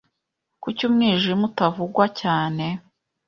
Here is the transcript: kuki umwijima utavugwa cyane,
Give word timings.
kuki 0.61 0.81
umwijima 0.89 1.43
utavugwa 1.49 2.05
cyane, 2.21 2.65